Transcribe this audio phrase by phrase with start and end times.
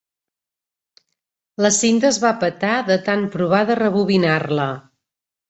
[1.63, 4.69] La cinta es va petar de tant provar de rebobinar-la.